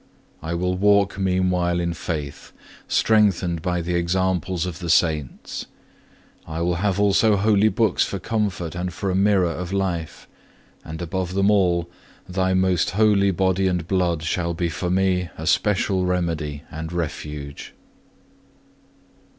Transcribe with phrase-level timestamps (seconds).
[0.41, 2.53] I will walk meanwhile in faith,
[2.87, 5.67] strengthened by the examples of the Saints.
[6.47, 10.27] I will have also holy books for comfort and for a mirror of life,
[10.83, 11.87] and above them all
[12.27, 17.75] Thy most holy Body and Blood shall be for me a special remedy and refuge.